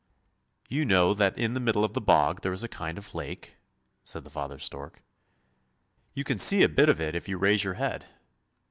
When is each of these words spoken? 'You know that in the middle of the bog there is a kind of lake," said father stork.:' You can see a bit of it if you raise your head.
'You 0.67 0.83
know 0.83 1.13
that 1.13 1.37
in 1.37 1.53
the 1.53 1.59
middle 1.59 1.85
of 1.85 1.93
the 1.93 2.01
bog 2.01 2.41
there 2.41 2.51
is 2.51 2.63
a 2.63 2.67
kind 2.67 2.97
of 2.97 3.13
lake," 3.13 3.57
said 4.03 4.27
father 4.31 4.57
stork.:' 4.57 5.03
You 6.15 6.23
can 6.23 6.39
see 6.39 6.63
a 6.63 6.69
bit 6.69 6.89
of 6.89 6.99
it 6.99 7.13
if 7.13 7.29
you 7.29 7.37
raise 7.37 7.63
your 7.63 7.75
head. 7.75 8.07